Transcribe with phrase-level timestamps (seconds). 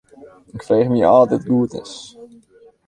[0.55, 1.93] Ik freegje my ôf oft dit goed is.